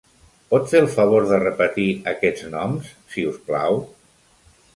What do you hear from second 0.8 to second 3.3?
el favor de repetir aquests noms, si